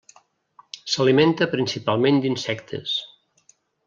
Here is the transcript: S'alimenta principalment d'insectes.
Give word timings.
S'alimenta 0.93 1.47
principalment 1.51 2.17
d'insectes. 2.23 2.95